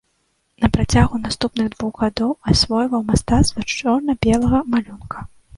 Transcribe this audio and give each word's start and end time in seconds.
На 0.63 0.67
працягу 0.77 1.19
наступных 1.25 1.69
двух 1.75 1.93
гадоў 2.05 2.33
асвойваў 2.53 3.07
мастацтва 3.13 3.67
чорна-белага 3.77 4.65
малюнка. 4.75 5.19